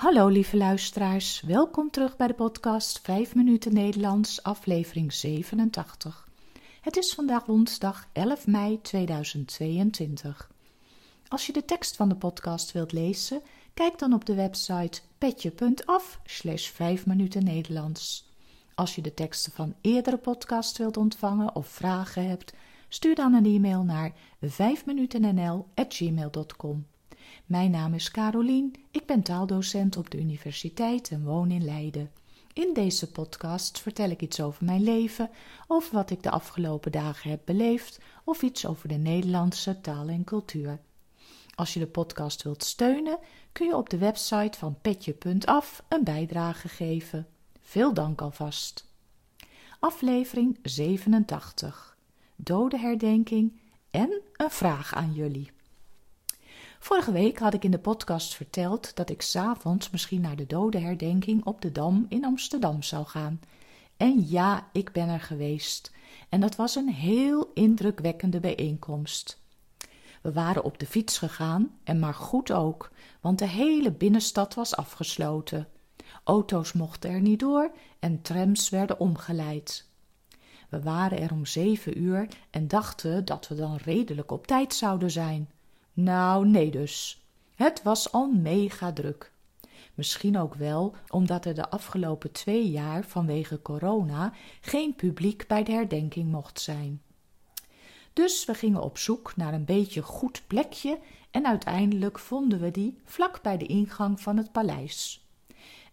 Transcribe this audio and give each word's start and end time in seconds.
Hallo 0.00 0.26
lieve 0.26 0.56
luisteraars, 0.56 1.40
welkom 1.40 1.90
terug 1.90 2.16
bij 2.16 2.26
de 2.26 2.34
podcast 2.34 3.00
5 3.00 3.34
minuten 3.34 3.74
Nederlands, 3.74 4.42
aflevering 4.42 5.12
87. 5.12 6.28
Het 6.80 6.96
is 6.96 7.14
vandaag 7.14 7.46
woensdag 7.46 8.08
11 8.12 8.46
mei 8.46 8.80
2022. 8.80 10.50
Als 11.28 11.46
je 11.46 11.52
de 11.52 11.64
tekst 11.64 11.96
van 11.96 12.08
de 12.08 12.16
podcast 12.16 12.72
wilt 12.72 12.92
lezen, 12.92 13.42
kijk 13.74 13.98
dan 13.98 14.12
op 14.12 14.24
de 14.24 14.34
website 14.34 15.00
petje.af 15.18 16.20
slash 16.24 16.68
5 16.68 17.06
minuten 17.06 17.44
Nederlands. 17.44 18.30
Als 18.74 18.94
je 18.94 19.02
de 19.02 19.14
teksten 19.14 19.52
van 19.52 19.74
eerdere 19.80 20.18
podcasts 20.18 20.78
wilt 20.78 20.96
ontvangen 20.96 21.54
of 21.54 21.68
vragen 21.68 22.28
hebt, 22.28 22.52
stuur 22.88 23.14
dan 23.14 23.34
een 23.34 23.46
e-mail 23.46 23.82
naar 23.82 24.12
5minutennl.gmail.com. 24.46 26.86
Mijn 27.46 27.70
naam 27.70 27.94
is 27.94 28.10
Carolien, 28.10 28.74
ik 28.90 29.06
ben 29.06 29.22
taaldocent 29.22 29.96
op 29.96 30.10
de 30.10 30.18
universiteit 30.18 31.10
en 31.10 31.24
woon 31.24 31.50
in 31.50 31.64
Leiden. 31.64 32.10
In 32.52 32.74
deze 32.74 33.10
podcast 33.10 33.80
vertel 33.80 34.10
ik 34.10 34.22
iets 34.22 34.40
over 34.40 34.64
mijn 34.64 34.82
leven, 34.82 35.30
over 35.66 35.94
wat 35.94 36.10
ik 36.10 36.22
de 36.22 36.30
afgelopen 36.30 36.92
dagen 36.92 37.30
heb 37.30 37.40
beleefd 37.44 38.00
of 38.24 38.42
iets 38.42 38.66
over 38.66 38.88
de 38.88 38.94
Nederlandse 38.94 39.80
taal 39.80 40.08
en 40.08 40.24
cultuur. 40.24 40.80
Als 41.54 41.74
je 41.74 41.80
de 41.80 41.86
podcast 41.86 42.42
wilt 42.42 42.64
steunen, 42.64 43.18
kun 43.52 43.66
je 43.66 43.76
op 43.76 43.90
de 43.90 43.98
website 43.98 44.58
van 44.58 44.78
petje.af 44.80 45.82
een 45.88 46.04
bijdrage 46.04 46.68
geven. 46.68 47.26
Veel 47.60 47.94
dank 47.94 48.20
alvast. 48.20 48.88
Aflevering 49.78 50.58
87. 50.62 51.96
Dodenherdenking 52.36 53.60
en 53.90 54.20
een 54.36 54.50
vraag 54.50 54.94
aan 54.94 55.12
jullie. 55.12 55.50
Vorige 56.82 57.12
week 57.12 57.38
had 57.38 57.54
ik 57.54 57.64
in 57.64 57.70
de 57.70 57.78
podcast 57.78 58.34
verteld 58.34 58.96
dat 58.96 59.10
ik 59.10 59.22
s'avonds 59.22 59.90
misschien 59.90 60.20
naar 60.20 60.36
de 60.36 60.46
dodenherdenking 60.46 61.44
op 61.44 61.60
de 61.60 61.72
Dam 61.72 62.06
in 62.08 62.24
Amsterdam 62.24 62.82
zou 62.82 63.06
gaan. 63.06 63.40
En 63.96 64.28
ja, 64.28 64.68
ik 64.72 64.92
ben 64.92 65.08
er 65.08 65.20
geweest. 65.20 65.92
En 66.28 66.40
dat 66.40 66.56
was 66.56 66.74
een 66.74 66.88
heel 66.88 67.50
indrukwekkende 67.54 68.40
bijeenkomst. 68.40 69.40
We 70.22 70.32
waren 70.32 70.64
op 70.64 70.78
de 70.78 70.86
fiets 70.86 71.18
gegaan 71.18 71.70
en 71.84 71.98
maar 71.98 72.14
goed 72.14 72.50
ook, 72.50 72.90
want 73.20 73.38
de 73.38 73.48
hele 73.48 73.92
binnenstad 73.92 74.54
was 74.54 74.76
afgesloten. 74.76 75.68
Auto's 76.24 76.72
mochten 76.72 77.10
er 77.10 77.20
niet 77.20 77.40
door 77.40 77.70
en 77.98 78.22
trams 78.22 78.68
werden 78.68 79.00
omgeleid. 79.00 79.88
We 80.68 80.82
waren 80.82 81.20
er 81.20 81.32
om 81.32 81.46
zeven 81.46 82.02
uur 82.02 82.28
en 82.50 82.68
dachten 82.68 83.24
dat 83.24 83.48
we 83.48 83.54
dan 83.54 83.76
redelijk 83.76 84.30
op 84.30 84.46
tijd 84.46 84.74
zouden 84.74 85.10
zijn. 85.10 85.48
Nou, 85.92 86.46
nee 86.46 86.70
dus. 86.70 87.24
Het 87.54 87.82
was 87.82 88.12
al 88.12 88.30
mega 88.30 88.92
druk. 88.92 89.32
Misschien 89.94 90.38
ook 90.38 90.54
wel 90.54 90.94
omdat 91.08 91.44
er 91.44 91.54
de 91.54 91.70
afgelopen 91.70 92.32
twee 92.32 92.70
jaar 92.70 93.04
vanwege 93.04 93.62
corona 93.62 94.32
geen 94.60 94.94
publiek 94.94 95.46
bij 95.46 95.62
de 95.62 95.72
herdenking 95.72 96.30
mocht 96.30 96.60
zijn. 96.60 97.02
Dus 98.12 98.44
we 98.44 98.54
gingen 98.54 98.82
op 98.82 98.98
zoek 98.98 99.36
naar 99.36 99.54
een 99.54 99.64
beetje 99.64 100.02
goed 100.02 100.42
plekje 100.46 100.98
en 101.30 101.46
uiteindelijk 101.46 102.18
vonden 102.18 102.60
we 102.60 102.70
die 102.70 102.98
vlak 103.04 103.42
bij 103.42 103.56
de 103.56 103.66
ingang 103.66 104.20
van 104.20 104.36
het 104.36 104.52
paleis. 104.52 105.24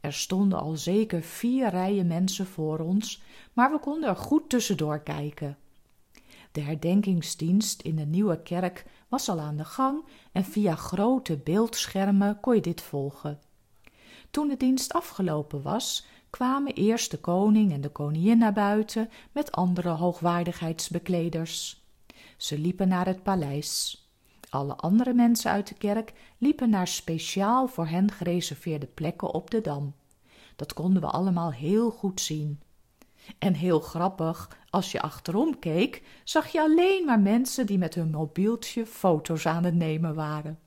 Er 0.00 0.12
stonden 0.12 0.60
al 0.60 0.76
zeker 0.76 1.22
vier 1.22 1.70
rijen 1.70 2.06
mensen 2.06 2.46
voor 2.46 2.78
ons, 2.78 3.22
maar 3.52 3.70
we 3.70 3.78
konden 3.78 4.08
er 4.08 4.16
goed 4.16 4.48
tussendoor 4.48 5.00
kijken. 5.00 5.58
De 6.56 6.62
herdenkingsdienst 6.62 7.82
in 7.82 7.96
de 7.96 8.06
nieuwe 8.06 8.42
kerk 8.42 8.84
was 9.08 9.28
al 9.28 9.40
aan 9.40 9.56
de 9.56 9.64
gang 9.64 10.04
en 10.32 10.44
via 10.44 10.74
grote 10.74 11.36
beeldschermen 11.36 12.40
kon 12.40 12.54
je 12.54 12.60
dit 12.60 12.80
volgen. 12.80 13.40
Toen 14.30 14.48
de 14.48 14.56
dienst 14.56 14.92
afgelopen 14.92 15.62
was, 15.62 16.06
kwamen 16.30 16.72
eerst 16.72 17.10
de 17.10 17.18
koning 17.18 17.72
en 17.72 17.80
de 17.80 17.88
koningin 17.88 18.38
naar 18.38 18.52
buiten 18.52 19.10
met 19.32 19.52
andere 19.52 19.88
hoogwaardigheidsbekleders. 19.88 21.84
Ze 22.36 22.58
liepen 22.58 22.88
naar 22.88 23.06
het 23.06 23.22
paleis. 23.22 24.06
Alle 24.48 24.74
andere 24.74 25.14
mensen 25.14 25.50
uit 25.50 25.68
de 25.68 25.74
kerk 25.74 26.12
liepen 26.38 26.70
naar 26.70 26.88
speciaal 26.88 27.68
voor 27.68 27.86
hen 27.86 28.10
gereserveerde 28.10 28.86
plekken 28.86 29.34
op 29.34 29.50
de 29.50 29.60
dam. 29.60 29.94
Dat 30.56 30.72
konden 30.72 31.02
we 31.02 31.08
allemaal 31.08 31.52
heel 31.52 31.90
goed 31.90 32.20
zien. 32.20 32.60
En 33.38 33.54
heel 33.54 33.80
grappig, 33.80 34.58
als 34.70 34.92
je 34.92 35.00
achterom 35.00 35.58
keek, 35.58 36.02
zag 36.24 36.46
je 36.46 36.60
alleen 36.60 37.04
maar 37.04 37.20
mensen 37.20 37.66
die 37.66 37.78
met 37.78 37.94
hun 37.94 38.10
mobieltje 38.10 38.86
foto's 38.86 39.46
aan 39.46 39.64
het 39.64 39.74
nemen 39.74 40.14
waren. 40.14 40.58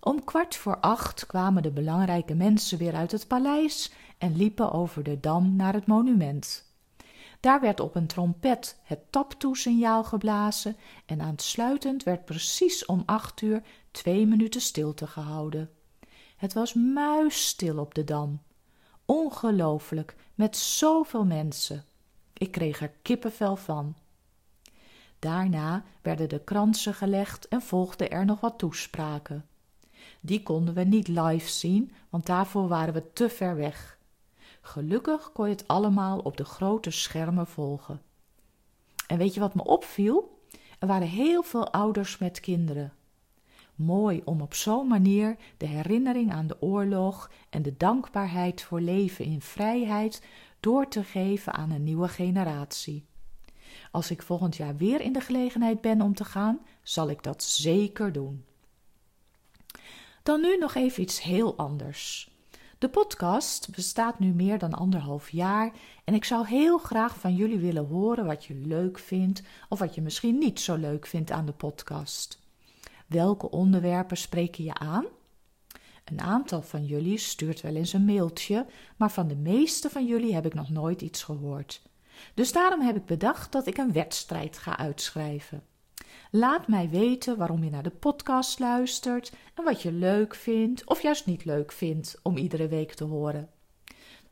Om 0.00 0.24
kwart 0.24 0.56
voor 0.56 0.80
acht 0.80 1.26
kwamen 1.26 1.62
de 1.62 1.70
belangrijke 1.70 2.34
mensen 2.34 2.78
weer 2.78 2.94
uit 2.94 3.12
het 3.12 3.26
paleis 3.26 3.92
en 4.18 4.36
liepen 4.36 4.72
over 4.72 5.02
de 5.02 5.20
dam 5.20 5.56
naar 5.56 5.72
het 5.72 5.86
monument. 5.86 6.66
Daar 7.40 7.60
werd 7.60 7.80
op 7.80 7.94
een 7.94 8.06
trompet 8.06 8.80
het 8.82 9.12
taptoesignaal 9.12 10.04
geblazen 10.04 10.76
en 11.06 11.20
aansluitend 11.20 12.02
werd 12.02 12.24
precies 12.24 12.86
om 12.86 13.02
acht 13.06 13.40
uur 13.40 13.62
twee 13.90 14.26
minuten 14.26 14.60
stilte 14.60 15.06
gehouden. 15.06 15.70
Het 16.36 16.52
was 16.52 16.74
muisstil 16.74 17.78
op 17.78 17.94
de 17.94 18.04
dam. 18.04 18.40
Ongelooflijk, 19.10 20.16
met 20.34 20.56
zoveel 20.56 21.24
mensen. 21.24 21.84
Ik 22.32 22.50
kreeg 22.50 22.80
er 22.80 22.92
kippenvel 23.02 23.56
van. 23.56 23.94
Daarna 25.18 25.84
werden 26.02 26.28
de 26.28 26.40
kransen 26.44 26.94
gelegd 26.94 27.48
en 27.48 27.62
volgden 27.62 28.10
er 28.10 28.24
nog 28.24 28.40
wat 28.40 28.58
toespraken. 28.58 29.46
Die 30.20 30.42
konden 30.42 30.74
we 30.74 30.82
niet 30.82 31.08
live 31.08 31.48
zien, 31.48 31.92
want 32.08 32.26
daarvoor 32.26 32.68
waren 32.68 32.94
we 32.94 33.12
te 33.12 33.28
ver 33.28 33.56
weg. 33.56 33.98
Gelukkig 34.60 35.32
kon 35.32 35.44
je 35.48 35.54
het 35.54 35.68
allemaal 35.68 36.18
op 36.18 36.36
de 36.36 36.44
grote 36.44 36.90
schermen 36.90 37.46
volgen. 37.46 38.02
En 39.06 39.18
weet 39.18 39.34
je 39.34 39.40
wat 39.40 39.54
me 39.54 39.64
opviel? 39.64 40.40
Er 40.78 40.86
waren 40.86 41.08
heel 41.08 41.42
veel 41.42 41.72
ouders 41.72 42.18
met 42.18 42.40
kinderen. 42.40 42.92
Mooi 43.78 44.22
om 44.24 44.40
op 44.40 44.54
zo'n 44.54 44.86
manier 44.86 45.36
de 45.56 45.66
herinnering 45.66 46.32
aan 46.32 46.46
de 46.46 46.62
oorlog 46.62 47.30
en 47.50 47.62
de 47.62 47.76
dankbaarheid 47.76 48.62
voor 48.62 48.80
leven 48.80 49.24
in 49.24 49.40
vrijheid 49.40 50.22
door 50.60 50.88
te 50.88 51.04
geven 51.04 51.52
aan 51.52 51.70
een 51.70 51.84
nieuwe 51.84 52.08
generatie. 52.08 53.04
Als 53.90 54.10
ik 54.10 54.22
volgend 54.22 54.56
jaar 54.56 54.76
weer 54.76 55.00
in 55.00 55.12
de 55.12 55.20
gelegenheid 55.20 55.80
ben 55.80 56.00
om 56.00 56.14
te 56.14 56.24
gaan, 56.24 56.58
zal 56.82 57.10
ik 57.10 57.22
dat 57.22 57.42
zeker 57.42 58.12
doen. 58.12 58.44
Dan 60.22 60.40
nu 60.40 60.56
nog 60.56 60.74
even 60.74 61.02
iets 61.02 61.22
heel 61.22 61.56
anders. 61.56 62.30
De 62.78 62.88
podcast 62.88 63.74
bestaat 63.74 64.18
nu 64.18 64.32
meer 64.32 64.58
dan 64.58 64.74
anderhalf 64.74 65.30
jaar 65.30 65.72
en 66.04 66.14
ik 66.14 66.24
zou 66.24 66.46
heel 66.46 66.78
graag 66.78 67.18
van 67.18 67.34
jullie 67.34 67.58
willen 67.58 67.86
horen 67.86 68.26
wat 68.26 68.44
je 68.44 68.54
leuk 68.54 68.98
vindt 68.98 69.42
of 69.68 69.78
wat 69.78 69.94
je 69.94 70.02
misschien 70.02 70.38
niet 70.38 70.60
zo 70.60 70.76
leuk 70.76 71.06
vindt 71.06 71.30
aan 71.30 71.46
de 71.46 71.52
podcast. 71.52 72.46
Welke 73.08 73.50
onderwerpen 73.50 74.16
spreken 74.16 74.64
je 74.64 74.74
aan? 74.74 75.06
Een 76.04 76.20
aantal 76.20 76.62
van 76.62 76.84
jullie 76.84 77.18
stuurt 77.18 77.60
wel 77.60 77.74
eens 77.74 77.92
een 77.92 78.04
mailtje, 78.04 78.66
maar 78.96 79.10
van 79.10 79.28
de 79.28 79.36
meeste 79.36 79.90
van 79.90 80.06
jullie 80.06 80.34
heb 80.34 80.46
ik 80.46 80.54
nog 80.54 80.70
nooit 80.70 81.02
iets 81.02 81.22
gehoord. 81.22 81.82
Dus 82.34 82.52
daarom 82.52 82.80
heb 82.80 82.96
ik 82.96 83.04
bedacht 83.04 83.52
dat 83.52 83.66
ik 83.66 83.76
een 83.78 83.92
wedstrijd 83.92 84.58
ga 84.58 84.78
uitschrijven. 84.78 85.62
Laat 86.30 86.68
mij 86.68 86.88
weten 86.90 87.36
waarom 87.36 87.64
je 87.64 87.70
naar 87.70 87.82
de 87.82 87.90
podcast 87.90 88.58
luistert 88.58 89.32
en 89.54 89.64
wat 89.64 89.82
je 89.82 89.92
leuk 89.92 90.34
vindt 90.34 90.86
of 90.86 91.02
juist 91.02 91.26
niet 91.26 91.44
leuk 91.44 91.72
vindt 91.72 92.18
om 92.22 92.36
iedere 92.36 92.68
week 92.68 92.92
te 92.94 93.04
horen. 93.04 93.50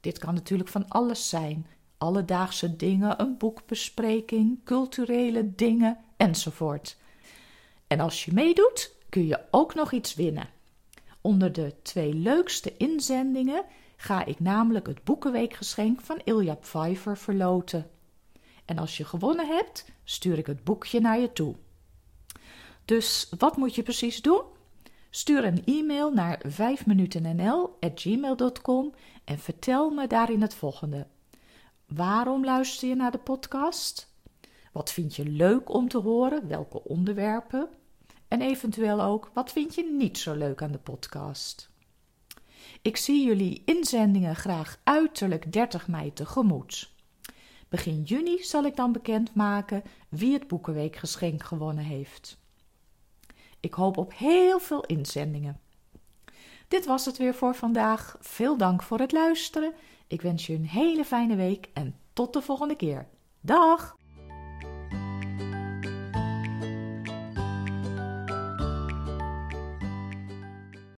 Dit 0.00 0.18
kan 0.18 0.34
natuurlijk 0.34 0.68
van 0.68 0.88
alles 0.88 1.28
zijn: 1.28 1.66
alledaagse 1.98 2.76
dingen, 2.76 3.20
een 3.20 3.36
boekbespreking, 3.36 4.64
culturele 4.64 5.54
dingen 5.54 5.98
enzovoort. 6.16 6.96
En 7.94 8.00
als 8.00 8.24
je 8.24 8.32
meedoet, 8.32 8.92
kun 9.08 9.26
je 9.26 9.40
ook 9.50 9.74
nog 9.74 9.92
iets 9.92 10.14
winnen. 10.14 10.48
Onder 11.20 11.52
de 11.52 11.74
twee 11.82 12.14
leukste 12.14 12.76
inzendingen 12.76 13.64
ga 13.96 14.24
ik 14.24 14.40
namelijk 14.40 14.86
het 14.86 15.04
Boekenweekgeschenk 15.04 16.00
van 16.00 16.20
Ilja 16.24 16.54
Pfeiffer 16.54 17.16
verloten. 17.16 17.90
En 18.64 18.78
als 18.78 18.96
je 18.96 19.04
gewonnen 19.04 19.46
hebt, 19.46 19.84
stuur 20.04 20.38
ik 20.38 20.46
het 20.46 20.64
boekje 20.64 21.00
naar 21.00 21.18
je 21.18 21.32
toe. 21.32 21.54
Dus 22.84 23.28
wat 23.38 23.56
moet 23.56 23.74
je 23.74 23.82
precies 23.82 24.22
doen? 24.22 24.42
Stuur 25.10 25.44
een 25.44 25.64
e-mail 25.64 26.12
naar 26.12 26.42
5minutennl.gmail.com 26.46 28.94
en 29.24 29.38
vertel 29.38 29.90
me 29.90 30.06
daarin 30.06 30.42
het 30.42 30.54
volgende. 30.54 31.06
Waarom 31.86 32.44
luister 32.44 32.88
je 32.88 32.94
naar 32.94 33.12
de 33.12 33.18
podcast? 33.18 34.12
Wat 34.72 34.92
vind 34.92 35.16
je 35.16 35.24
leuk 35.24 35.74
om 35.74 35.88
te 35.88 35.98
horen? 35.98 36.48
Welke 36.48 36.84
onderwerpen? 36.84 37.68
En 38.34 38.40
eventueel 38.40 39.02
ook, 39.02 39.30
wat 39.32 39.52
vind 39.52 39.74
je 39.74 39.94
niet 39.98 40.18
zo 40.18 40.34
leuk 40.34 40.62
aan 40.62 40.72
de 40.72 40.78
podcast? 40.78 41.70
Ik 42.82 42.96
zie 42.96 43.24
jullie 43.26 43.62
inzendingen 43.64 44.36
graag 44.36 44.80
uiterlijk 44.84 45.52
30 45.52 45.88
mei 45.88 46.12
tegemoet. 46.12 46.92
Begin 47.68 48.02
juni 48.02 48.42
zal 48.42 48.64
ik 48.64 48.76
dan 48.76 48.92
bekendmaken 48.92 49.82
wie 50.08 50.32
het 50.32 50.48
Boekenweekgeschenk 50.48 51.42
gewonnen 51.42 51.84
heeft. 51.84 52.38
Ik 53.60 53.74
hoop 53.74 53.96
op 53.96 54.12
heel 54.16 54.58
veel 54.58 54.84
inzendingen. 54.84 55.60
Dit 56.68 56.86
was 56.86 57.04
het 57.04 57.16
weer 57.16 57.34
voor 57.34 57.54
vandaag. 57.54 58.16
Veel 58.20 58.56
dank 58.56 58.82
voor 58.82 58.98
het 58.98 59.12
luisteren. 59.12 59.72
Ik 60.06 60.22
wens 60.22 60.46
je 60.46 60.54
een 60.54 60.68
hele 60.68 61.04
fijne 61.04 61.36
week 61.36 61.68
en 61.72 61.98
tot 62.12 62.32
de 62.32 62.42
volgende 62.42 62.76
keer. 62.76 63.08
Dag! 63.40 63.96